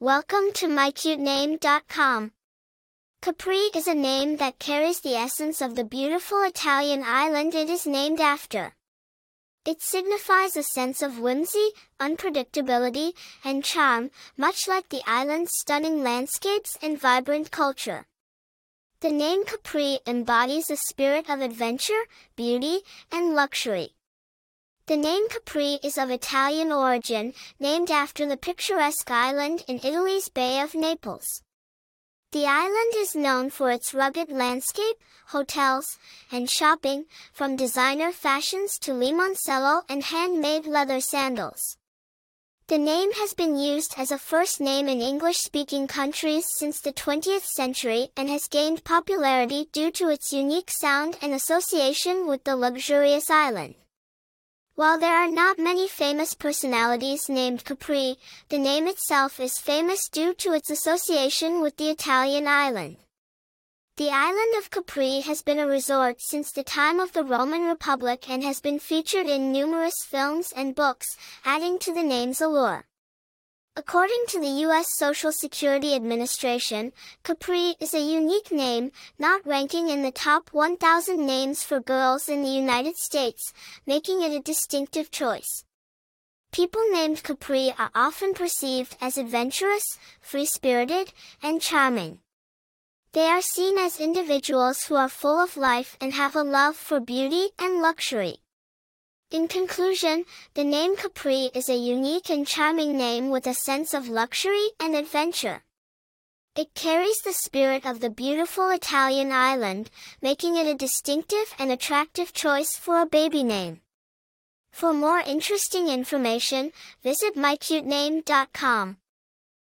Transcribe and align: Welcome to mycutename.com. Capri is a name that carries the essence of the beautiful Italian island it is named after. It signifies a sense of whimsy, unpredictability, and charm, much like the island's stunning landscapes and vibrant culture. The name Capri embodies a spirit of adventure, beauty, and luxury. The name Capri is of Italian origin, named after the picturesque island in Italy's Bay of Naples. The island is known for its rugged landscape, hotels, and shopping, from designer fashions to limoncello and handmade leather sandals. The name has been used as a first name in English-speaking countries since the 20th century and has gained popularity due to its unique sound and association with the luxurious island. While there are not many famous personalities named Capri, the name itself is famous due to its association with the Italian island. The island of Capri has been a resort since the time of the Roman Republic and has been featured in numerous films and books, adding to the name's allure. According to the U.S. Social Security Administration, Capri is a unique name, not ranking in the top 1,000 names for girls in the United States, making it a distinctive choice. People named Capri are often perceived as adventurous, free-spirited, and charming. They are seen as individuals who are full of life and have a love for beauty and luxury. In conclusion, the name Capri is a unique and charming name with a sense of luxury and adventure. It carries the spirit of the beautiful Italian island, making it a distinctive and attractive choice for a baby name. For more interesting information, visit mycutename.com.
Welcome 0.00 0.52
to 0.54 0.68
mycutename.com. 0.68 2.30
Capri 3.20 3.56
is 3.74 3.88
a 3.88 3.94
name 3.96 4.36
that 4.36 4.60
carries 4.60 5.00
the 5.00 5.16
essence 5.16 5.60
of 5.60 5.74
the 5.74 5.82
beautiful 5.82 6.44
Italian 6.44 7.02
island 7.04 7.52
it 7.56 7.68
is 7.68 7.84
named 7.84 8.20
after. 8.20 8.76
It 9.66 9.82
signifies 9.82 10.56
a 10.56 10.62
sense 10.62 11.02
of 11.02 11.18
whimsy, 11.18 11.70
unpredictability, 11.98 13.14
and 13.44 13.64
charm, 13.64 14.12
much 14.36 14.68
like 14.68 14.88
the 14.88 15.02
island's 15.04 15.50
stunning 15.58 16.04
landscapes 16.04 16.78
and 16.80 16.96
vibrant 16.96 17.50
culture. 17.50 18.06
The 19.00 19.10
name 19.10 19.44
Capri 19.44 19.98
embodies 20.06 20.70
a 20.70 20.76
spirit 20.76 21.28
of 21.28 21.40
adventure, 21.40 22.04
beauty, 22.36 22.82
and 23.10 23.34
luxury. 23.34 23.96
The 24.88 24.96
name 24.96 25.28
Capri 25.28 25.78
is 25.84 25.98
of 25.98 26.08
Italian 26.08 26.72
origin, 26.72 27.34
named 27.60 27.90
after 27.90 28.24
the 28.24 28.38
picturesque 28.38 29.10
island 29.10 29.62
in 29.68 29.80
Italy's 29.84 30.30
Bay 30.30 30.62
of 30.62 30.74
Naples. 30.74 31.42
The 32.32 32.46
island 32.46 32.94
is 32.96 33.14
known 33.14 33.50
for 33.50 33.70
its 33.70 33.92
rugged 33.92 34.30
landscape, 34.30 34.96
hotels, 35.26 35.98
and 36.32 36.48
shopping, 36.48 37.04
from 37.34 37.54
designer 37.54 38.12
fashions 38.12 38.78
to 38.78 38.92
limoncello 38.92 39.82
and 39.90 40.04
handmade 40.04 40.64
leather 40.64 41.02
sandals. 41.02 41.76
The 42.68 42.78
name 42.78 43.12
has 43.12 43.34
been 43.34 43.58
used 43.58 43.92
as 43.98 44.10
a 44.10 44.16
first 44.16 44.58
name 44.58 44.88
in 44.88 45.02
English-speaking 45.02 45.88
countries 45.88 46.46
since 46.56 46.80
the 46.80 46.94
20th 46.94 47.44
century 47.44 48.08
and 48.16 48.30
has 48.30 48.48
gained 48.48 48.84
popularity 48.84 49.68
due 49.70 49.90
to 49.90 50.08
its 50.08 50.32
unique 50.32 50.70
sound 50.70 51.18
and 51.20 51.34
association 51.34 52.26
with 52.26 52.44
the 52.44 52.56
luxurious 52.56 53.28
island. 53.28 53.74
While 54.78 55.00
there 55.00 55.16
are 55.16 55.28
not 55.28 55.58
many 55.58 55.88
famous 55.88 56.34
personalities 56.34 57.28
named 57.28 57.64
Capri, 57.64 58.16
the 58.48 58.58
name 58.58 58.86
itself 58.86 59.40
is 59.40 59.58
famous 59.58 60.08
due 60.08 60.32
to 60.34 60.52
its 60.52 60.70
association 60.70 61.60
with 61.60 61.78
the 61.78 61.90
Italian 61.90 62.46
island. 62.46 62.98
The 63.96 64.10
island 64.10 64.54
of 64.56 64.70
Capri 64.70 65.18
has 65.22 65.42
been 65.42 65.58
a 65.58 65.66
resort 65.66 66.20
since 66.20 66.52
the 66.52 66.62
time 66.62 67.00
of 67.00 67.12
the 67.12 67.24
Roman 67.24 67.62
Republic 67.62 68.30
and 68.30 68.44
has 68.44 68.60
been 68.60 68.78
featured 68.78 69.26
in 69.26 69.50
numerous 69.50 69.96
films 70.06 70.52
and 70.54 70.76
books, 70.76 71.16
adding 71.44 71.80
to 71.80 71.92
the 71.92 72.04
name's 72.04 72.40
allure. 72.40 72.86
According 73.78 74.24
to 74.30 74.40
the 74.40 74.66
U.S. 74.66 74.88
Social 74.96 75.30
Security 75.30 75.94
Administration, 75.94 76.90
Capri 77.22 77.76
is 77.78 77.94
a 77.94 78.00
unique 78.00 78.50
name, 78.50 78.90
not 79.20 79.46
ranking 79.46 79.88
in 79.88 80.02
the 80.02 80.10
top 80.10 80.52
1,000 80.52 81.24
names 81.24 81.62
for 81.62 81.78
girls 81.78 82.28
in 82.28 82.42
the 82.42 82.50
United 82.50 82.96
States, 82.96 83.52
making 83.86 84.20
it 84.20 84.32
a 84.32 84.40
distinctive 84.40 85.12
choice. 85.12 85.62
People 86.50 86.82
named 86.90 87.22
Capri 87.22 87.72
are 87.78 87.92
often 87.94 88.34
perceived 88.34 88.96
as 89.00 89.16
adventurous, 89.16 89.96
free-spirited, 90.20 91.12
and 91.40 91.62
charming. 91.62 92.18
They 93.12 93.28
are 93.28 93.40
seen 93.40 93.78
as 93.78 94.00
individuals 94.00 94.86
who 94.86 94.96
are 94.96 95.08
full 95.08 95.38
of 95.38 95.56
life 95.56 95.96
and 96.00 96.14
have 96.14 96.34
a 96.34 96.42
love 96.42 96.74
for 96.74 96.98
beauty 96.98 97.50
and 97.60 97.80
luxury. 97.80 98.38
In 99.30 99.46
conclusion, 99.46 100.24
the 100.54 100.64
name 100.64 100.96
Capri 100.96 101.50
is 101.54 101.68
a 101.68 101.76
unique 101.76 102.30
and 102.30 102.46
charming 102.46 102.96
name 102.96 103.28
with 103.28 103.46
a 103.46 103.52
sense 103.52 103.92
of 103.92 104.08
luxury 104.08 104.68
and 104.80 104.96
adventure. 104.96 105.64
It 106.56 106.72
carries 106.72 107.18
the 107.18 107.34
spirit 107.34 107.84
of 107.84 108.00
the 108.00 108.08
beautiful 108.08 108.70
Italian 108.70 109.30
island, 109.30 109.90
making 110.22 110.56
it 110.56 110.66
a 110.66 110.74
distinctive 110.74 111.54
and 111.58 111.70
attractive 111.70 112.32
choice 112.32 112.74
for 112.74 113.02
a 113.02 113.06
baby 113.06 113.42
name. 113.44 113.82
For 114.72 114.94
more 114.94 115.20
interesting 115.20 115.88
information, 115.88 116.72
visit 117.02 117.36
mycutename.com. 117.36 118.96